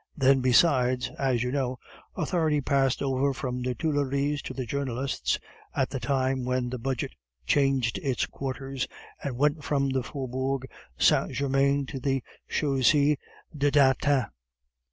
Then 0.17 0.39
besides, 0.41 1.09
as 1.19 1.43
you 1.43 1.51
know, 1.51 1.77
authority 2.17 2.59
passed 2.59 3.03
over 3.03 3.35
from 3.35 3.61
the 3.61 3.75
Tuileries 3.75 4.41
to 4.41 4.53
the 4.55 4.65
journalists, 4.65 5.37
at 5.75 5.91
the 5.91 5.99
time 5.99 6.43
when 6.43 6.71
the 6.71 6.79
Budget 6.79 7.11
changed 7.45 7.99
its 7.99 8.25
quarters 8.25 8.87
and 9.23 9.37
went 9.37 9.63
from 9.63 9.89
the 9.89 10.01
Faubourg 10.01 10.65
Saint 10.97 11.33
Germain 11.33 11.85
to 11.85 11.99
the 11.99 12.23
Chaussee 12.49 13.19
de 13.55 13.67
Antin. 13.79 14.25